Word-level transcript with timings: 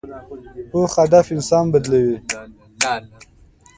پوخ 0.71 0.91
هدف 1.03 1.27
انسان 1.35 1.65
بدلوي 1.73 2.17